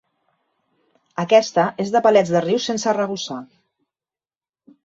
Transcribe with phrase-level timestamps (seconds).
[1.25, 3.39] Aquesta és de palets de riu sense arrebossar.